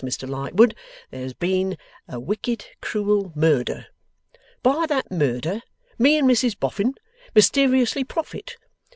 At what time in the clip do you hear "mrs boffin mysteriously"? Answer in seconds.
6.27-8.03